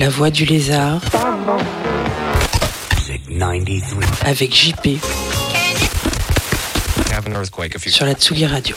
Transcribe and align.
La 0.00 0.08
voix 0.08 0.30
du 0.30 0.44
lézard. 0.46 1.00
Avec 4.24 4.54
JP. 4.54 4.98
Sur 7.90 8.06
la 8.06 8.14
Tsugi 8.14 8.46
Radio. 8.46 8.76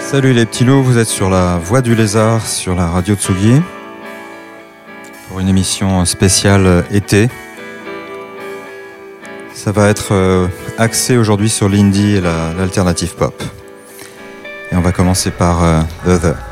Salut 0.00 0.32
les 0.32 0.46
petits 0.46 0.64
loups, 0.64 0.82
vous 0.82 0.98
êtes 0.98 1.06
sur 1.06 1.28
la 1.30 1.58
Voix 1.58 1.82
du 1.82 1.94
Lézard, 1.94 2.46
sur 2.46 2.74
la 2.74 2.88
radio 2.88 3.14
Tsugi, 3.14 3.60
pour 5.28 5.38
une 5.38 5.48
émission 5.48 6.04
spéciale 6.06 6.84
été. 6.90 7.28
Ça 9.52 9.70
va 9.70 9.88
être 9.88 10.12
euh, 10.12 10.48
axé 10.78 11.16
aujourd'hui 11.16 11.48
sur 11.48 11.68
l'indie 11.68 12.16
et 12.16 12.20
l'alternative 12.20 13.14
pop. 13.16 13.42
Et 14.70 14.76
on 14.76 14.80
va 14.80 14.92
commencer 14.92 15.30
par 15.30 15.62
euh, 15.62 15.82
The 16.04 16.20
The. 16.20 16.47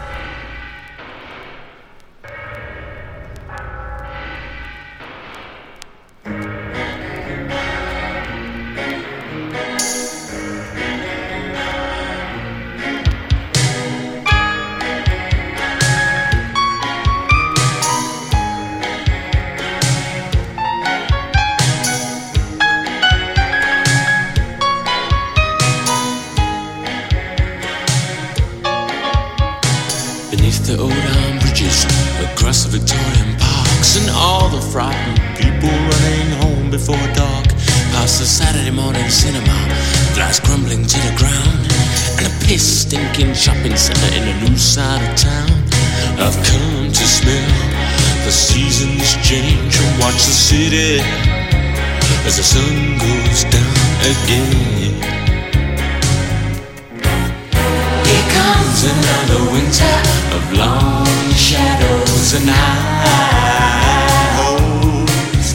comes 58.46 58.84
another 58.84 59.42
winter 59.50 59.96
of 60.36 60.42
long 60.52 61.06
shadows 61.34 62.28
and 62.38 62.48
high 62.48 64.28
hopes. 64.38 65.48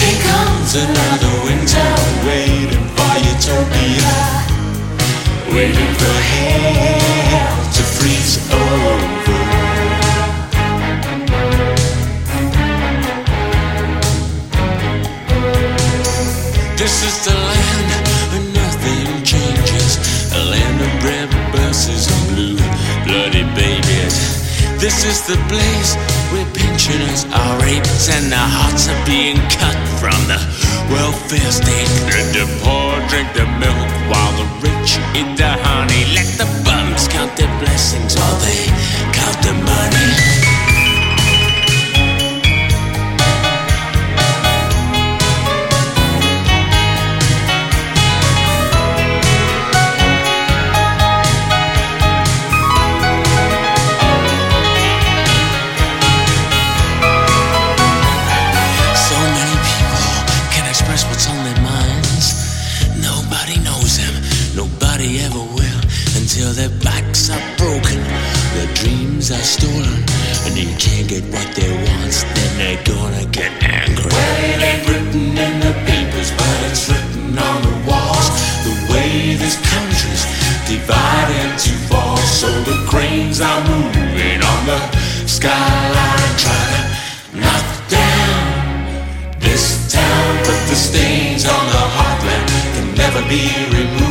Here 0.00 0.18
comes 0.30 0.70
another 0.86 1.34
winter 1.46 1.90
waiting 2.26 2.86
for 2.96 3.14
utopia, 3.32 4.14
waiting 5.54 5.92
for 6.00 6.16
hell 6.32 7.54
to 7.76 7.82
freeze 7.94 8.36
over. 8.52 9.13
is 25.06 25.26
the 25.26 25.36
place 25.52 25.96
where 26.32 26.46
pensioners 26.56 27.24
are 27.28 27.54
raped 27.60 28.08
and 28.08 28.32
their 28.32 28.48
hearts 28.56 28.88
are 28.88 29.02
being 29.04 29.36
cut 29.52 29.76
from 30.00 30.16
the 30.30 30.40
welfare 30.88 31.52
state. 31.52 31.90
Let 32.08 32.32
the 32.32 32.46
poor 32.64 32.96
drink 33.12 33.28
the 33.36 33.44
milk 33.60 33.88
while 34.08 34.32
the 34.40 34.48
rich 34.64 34.96
eat 35.12 35.36
the 35.36 35.52
honey. 35.60 36.04
Let 36.16 36.28
the 36.40 36.48
bums 36.64 37.08
count 37.08 37.36
their 37.36 37.52
blessings. 37.60 38.16
skyline 85.34 86.36
trying 86.38 86.90
to 87.32 87.36
knock 87.40 87.66
down 87.88 89.40
this 89.40 89.92
town, 89.92 90.36
but 90.46 90.60
the 90.68 90.76
stains 90.76 91.44
on 91.44 91.66
the 91.74 91.84
heartland 91.96 92.48
can 92.74 92.94
never 92.94 93.20
be 93.28 93.42
removed. 93.76 94.03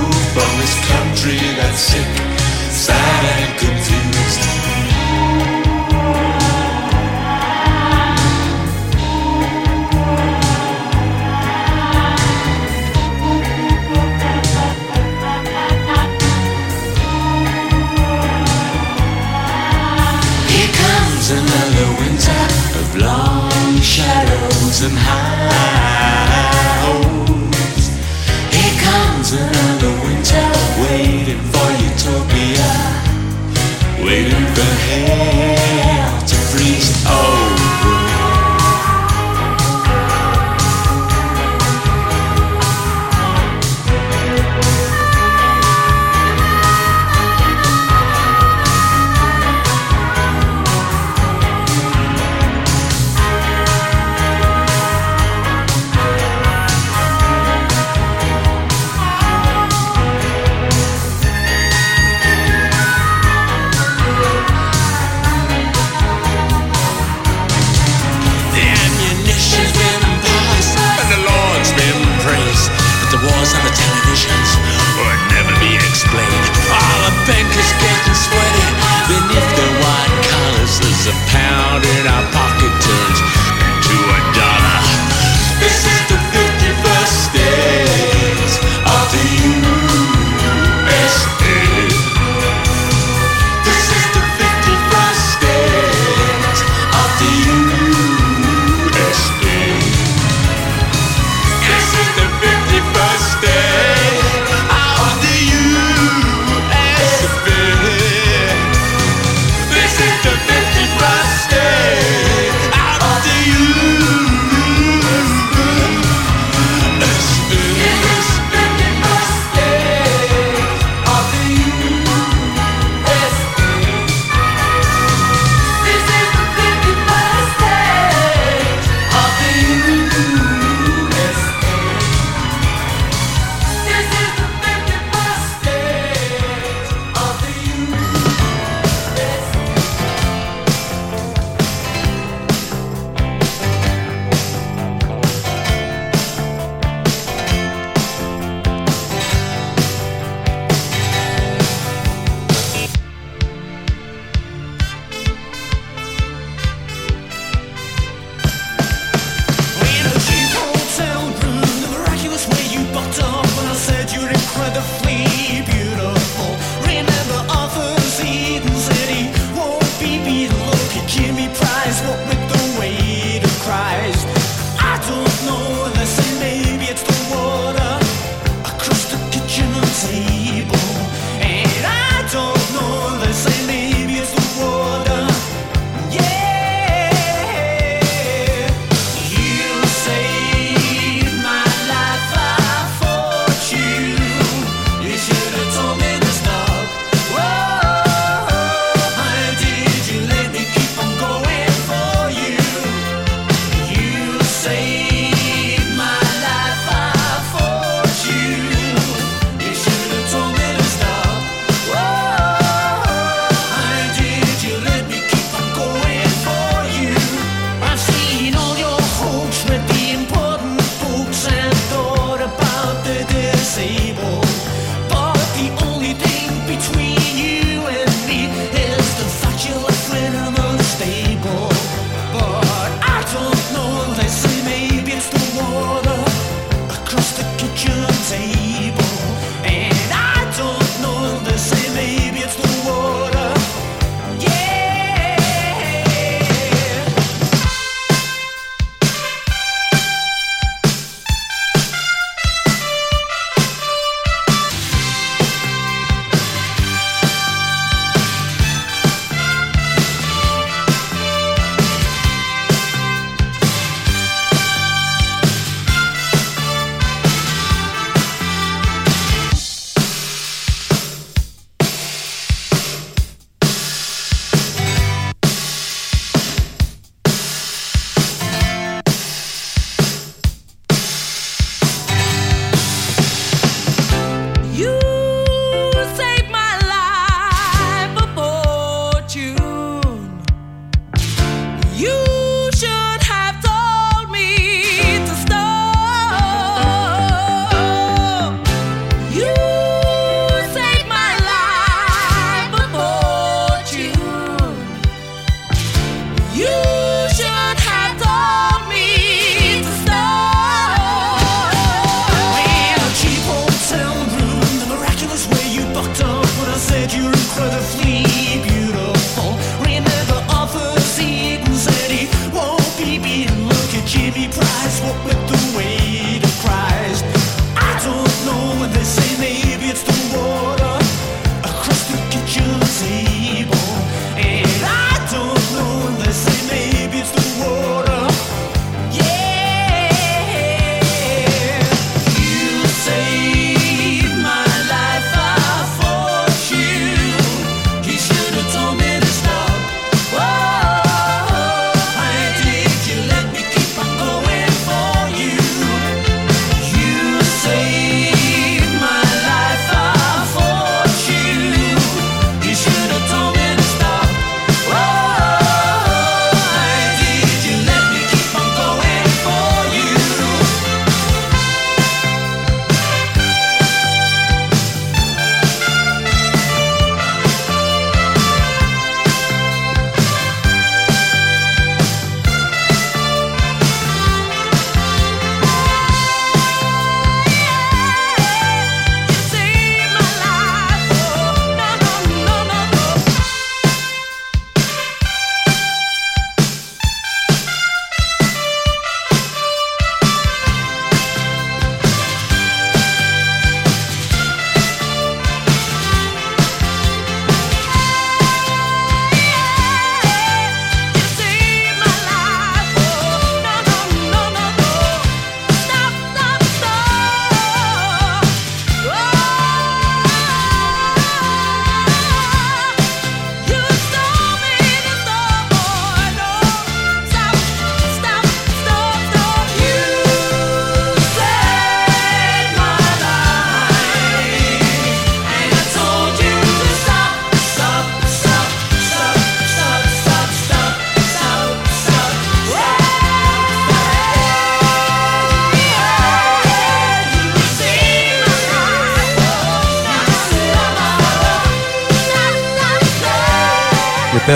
to 36.27 36.35
freeze. 36.51 37.03
Oh. 37.07 37.42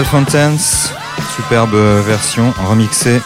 Fountains, 0.10 0.94
superbe 1.36 1.76
version 2.06 2.54
remixée. 2.70 3.22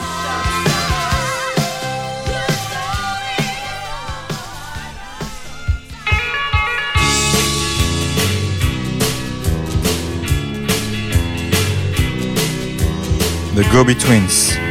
The 13.56 13.64
Go-Betweens. 13.72 14.58
the 14.58 14.71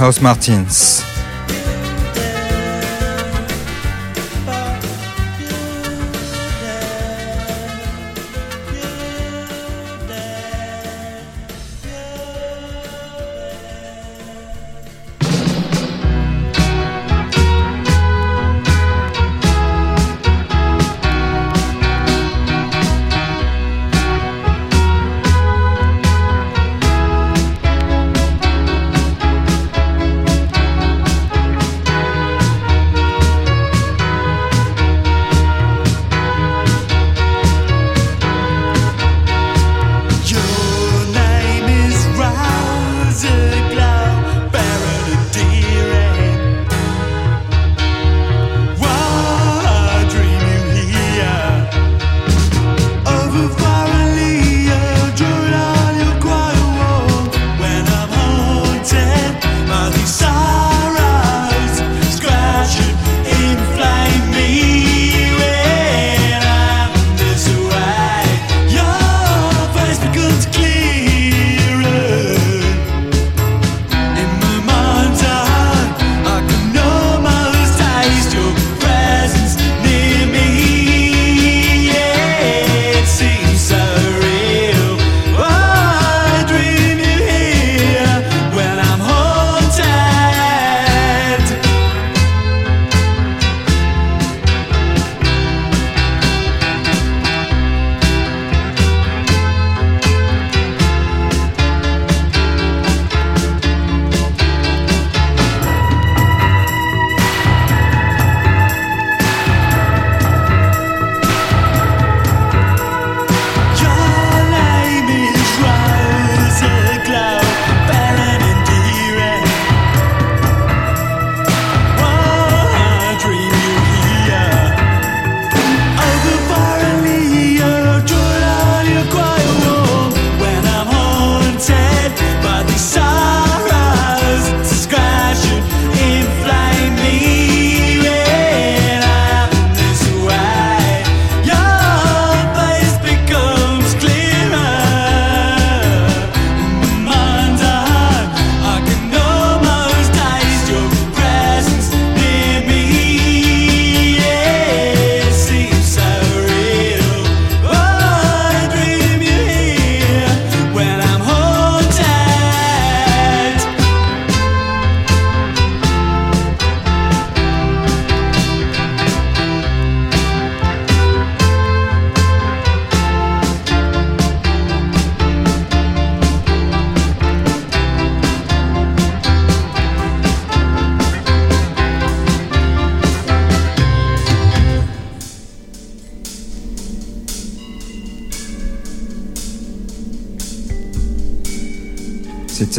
Housemartins. 0.00 1.09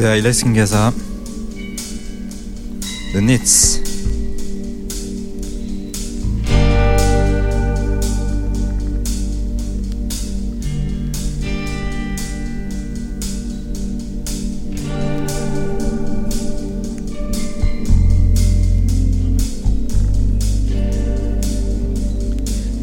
Uh, 0.01 0.03
C'était 0.03 0.17
Ailes 0.17 0.45
Ngaza, 0.45 0.93
The 3.13 3.17
Nits. 3.17 3.81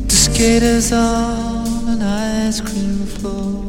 The 0.06 0.14
skaters 0.14 0.92
on 0.92 1.88
an 1.88 2.02
ice 2.02 2.60
cream 2.60 3.04
floor 3.06 3.64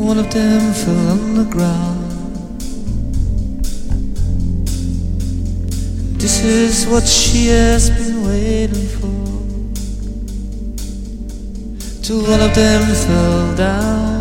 one 0.00 0.18
of 0.18 0.30
them 0.32 0.72
fell 0.72 1.08
on 1.10 1.34
the 1.34 1.44
ground. 1.44 2.10
This 6.18 6.44
is 6.44 6.86
what 6.86 7.06
she 7.06 7.46
has 7.48 7.90
been 7.90 8.24
waiting 8.24 8.88
for. 8.98 9.08
Till 12.02 12.22
one 12.22 12.40
of 12.40 12.54
them 12.54 12.94
fell 13.06 13.56
down. 13.56 14.19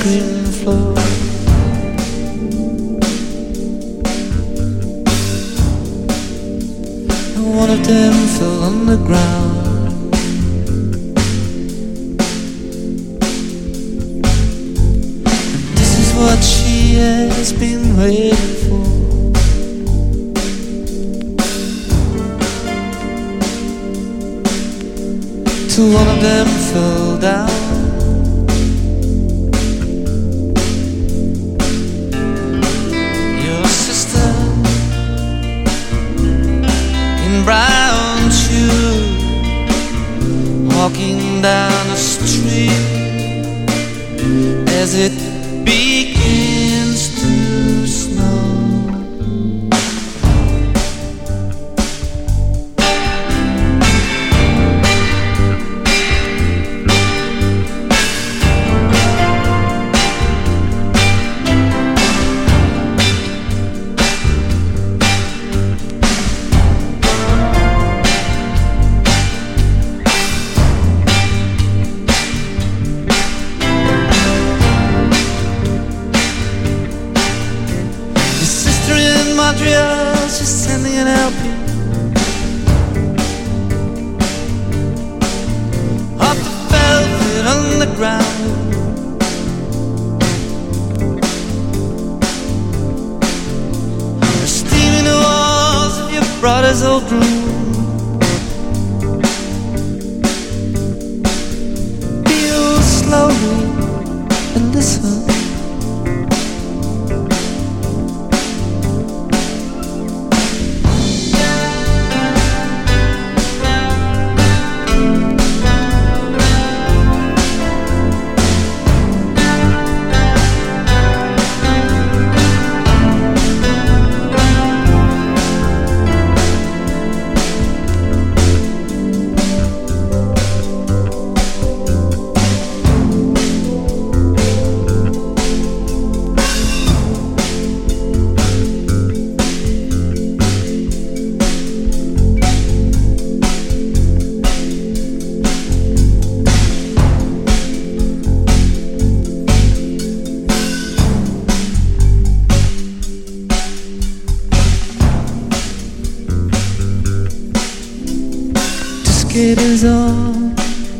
cream 0.00 0.44
floor. 0.44 1.07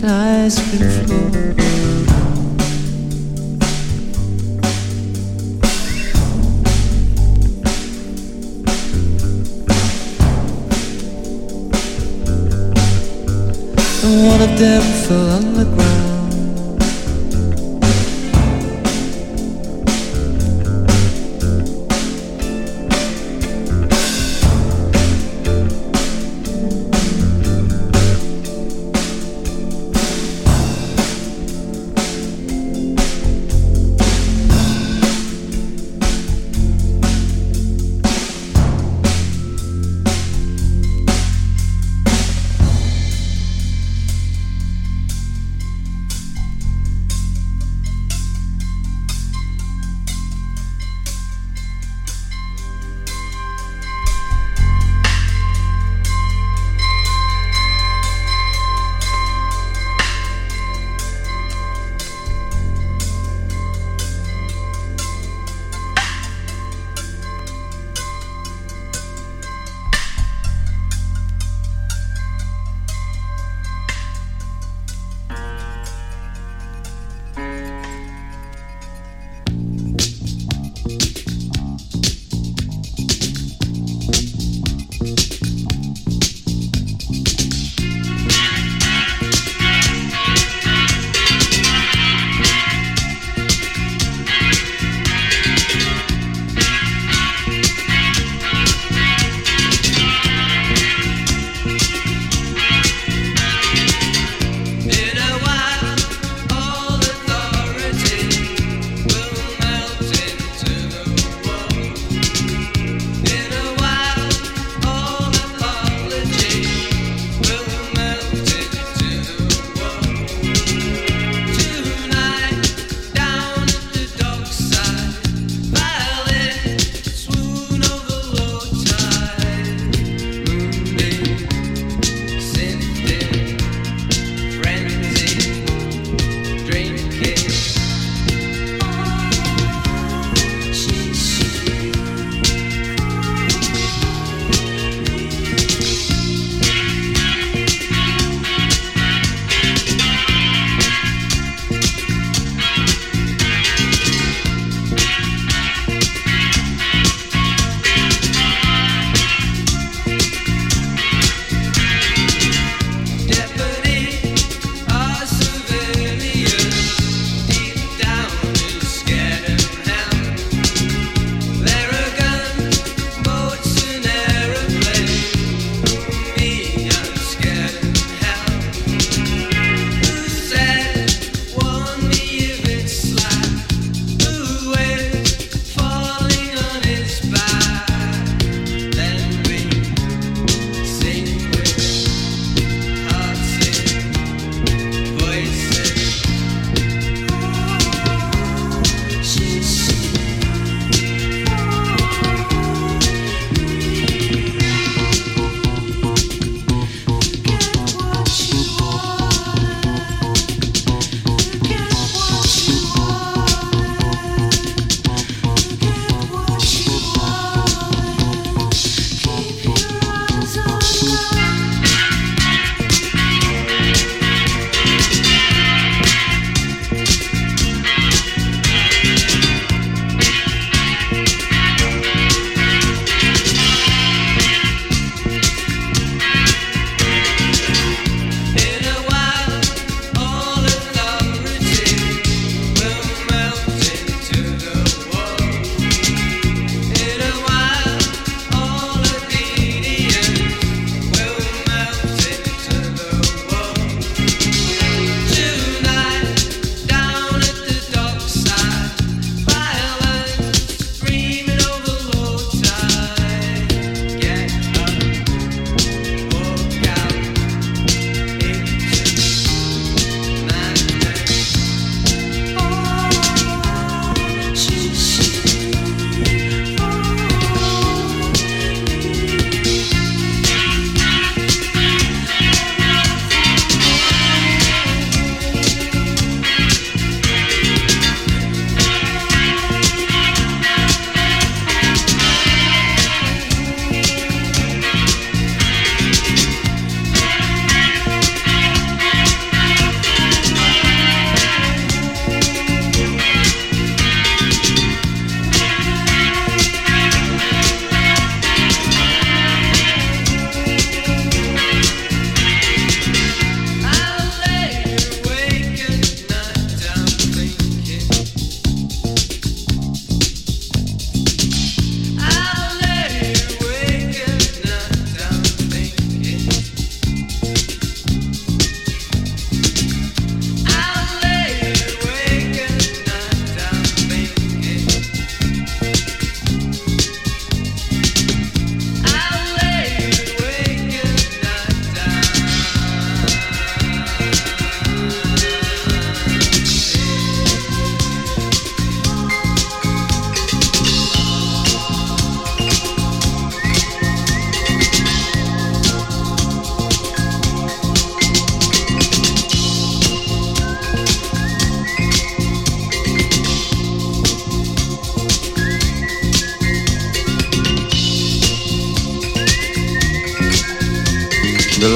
eyes 0.08 0.58
before. 0.70 1.54
And 14.04 14.26
one 14.26 14.40
of 14.40 14.58
them 14.58 14.82
fell 15.06 15.30
on 15.30 15.54
the 15.54 15.64
ground. 15.64 15.97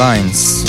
Lines. 0.03 0.62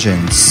Fire 0.00 0.49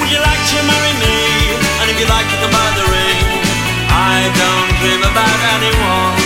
Would 0.00 0.10
you 0.10 0.20
like 0.20 0.42
to 0.52 0.58
marry 0.64 0.94
me? 1.02 1.16
And 1.80 1.90
if 1.90 1.96
you 2.00 2.06
like, 2.06 2.26
you 2.32 2.38
can 2.40 2.50
buy 2.52 2.70
the 2.78 2.86
ring. 2.88 3.18
I 3.90 4.30
don't 4.40 4.70
dream 4.80 5.02
about 5.02 5.38
anyone 5.56 6.19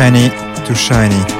shiny, 0.00 0.30
too 0.64 0.74
shiny. 0.74 1.39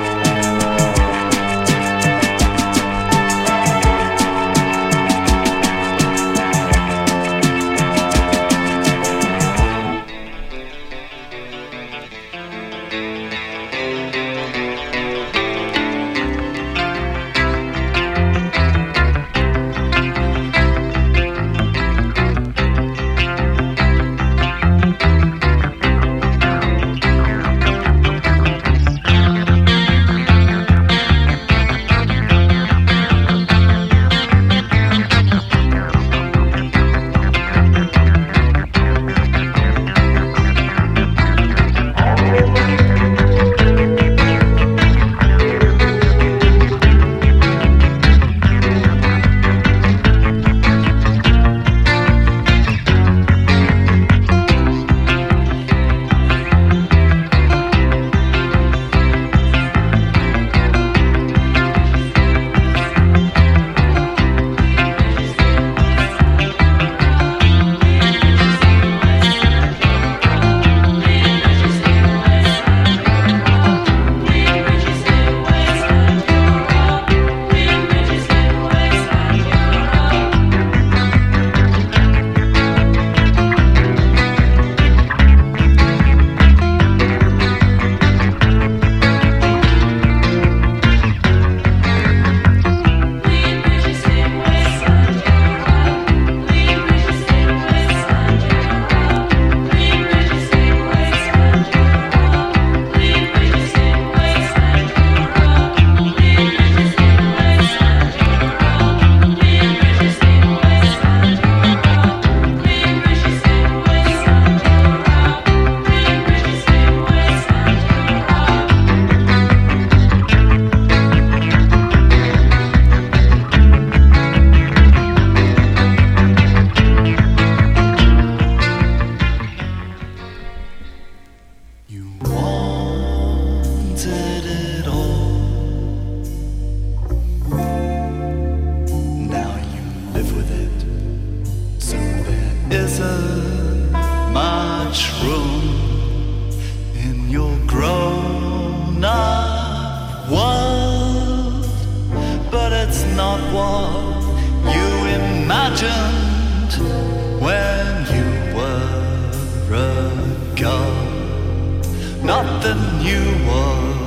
not 162.43 162.63
the 162.63 162.75
new 163.03 163.47
one. 163.47 164.00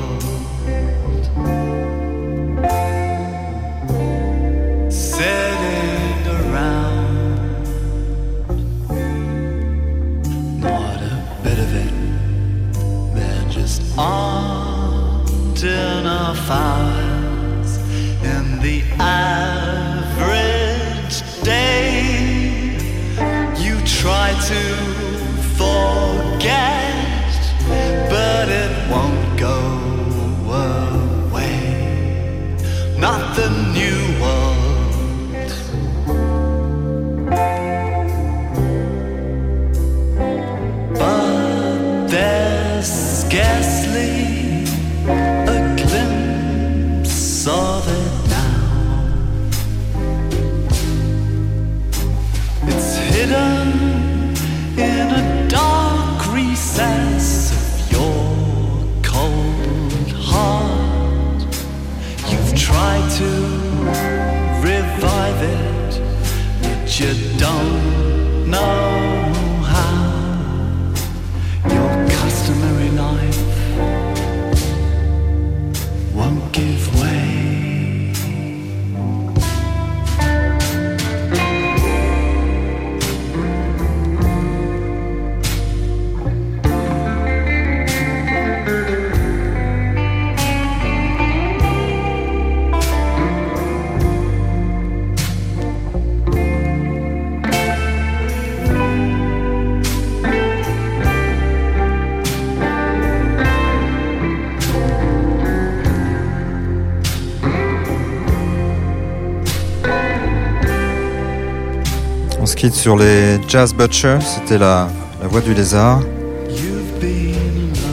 Sur 112.71 112.95
les 112.95 113.39
Jazz 113.47 113.73
Butcher, 113.73 114.19
c'était 114.21 114.57
la, 114.57 114.87
la 115.21 115.27
voix 115.27 115.41
du 115.41 115.53
lézard. 115.53 116.01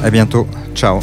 À 0.05 0.11
bientôt, 0.11 0.47
ciao. 0.75 1.01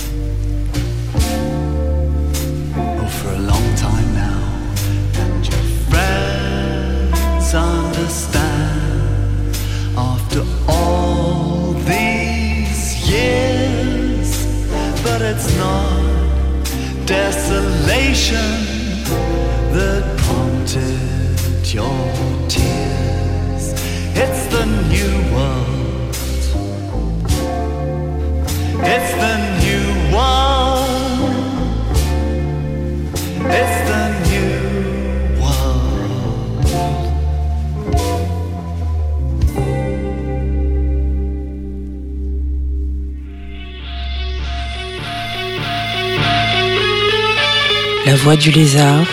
Voix 48.28 48.36
du 48.36 48.51
lézard 48.51 49.05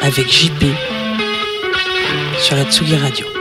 avec 0.00 0.32
JP 0.32 0.66
sur 2.38 2.54
la 2.54 2.64
Tsugi 2.66 2.96
Radio. 2.96 3.31